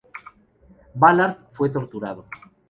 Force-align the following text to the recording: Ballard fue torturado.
Ballard 0.95 1.37
fue 1.51 1.69
torturado. 1.71 2.25